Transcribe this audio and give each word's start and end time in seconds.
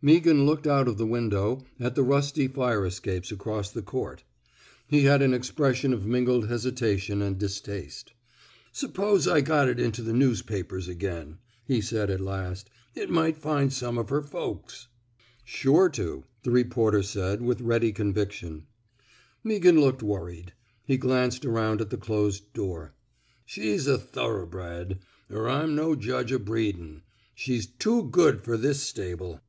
Meaghan 0.00 0.46
looked 0.46 0.68
out 0.68 0.86
of 0.86 0.98
the 0.98 1.04
window 1.04 1.64
at 1.80 1.96
the 1.96 2.04
rusty 2.04 2.46
fire 2.46 2.86
escapes 2.86 3.32
across 3.32 3.72
the 3.72 3.82
court. 3.82 4.22
He 4.86 5.00
had 5.02 5.20
an 5.20 5.34
expression 5.34 5.92
of 5.92 6.06
mingled 6.06 6.46
hesitation 6.46 7.20
and 7.20 7.36
dis 7.36 7.60
taste. 7.60 8.12
Suppose 8.70 9.26
I 9.26 9.40
got 9.40 9.66
it 9.68 9.80
into 9.80 10.02
the 10.02 10.12
news 10.12 10.42
papers 10.42 10.86
again," 10.86 11.38
he 11.64 11.80
said 11.80 12.08
at 12.08 12.20
last. 12.20 12.70
It 12.94 13.10
might 13.10 13.36
find 13.36 13.72
some 13.72 13.98
of 13.98 14.10
her 14.10 14.22
folks." 14.22 14.86
283 15.44 15.58
THE 15.58 16.10
SMOKE 16.12 16.22
EATEES" 16.22 16.22
Sure 16.22 16.22
to/' 16.22 16.24
the 16.44 16.50
reporter 16.52 17.02
said, 17.02 17.42
with 17.42 17.60
ready 17.60 17.90
conviction. 17.90 18.66
Meaghan 19.44 19.80
looked 19.80 20.04
worried. 20.04 20.52
He 20.84 20.98
glanced 20.98 21.42
aronnd 21.42 21.80
at 21.80 21.90
the 21.90 21.96
closed 21.96 22.52
door. 22.52 22.94
'* 23.18 23.44
She's 23.44 23.88
a 23.88 23.98
thor 23.98 24.46
oughbred— 24.46 24.98
er 25.32 25.48
I'm 25.48 25.74
no 25.74 25.96
judge 25.96 26.32
o' 26.32 26.38
breedin.' 26.38 27.02
She's 27.34 27.66
too 27.66 28.04
good 28.04 28.44
fer 28.44 28.56
this 28.56 28.80
stable." 28.80 29.40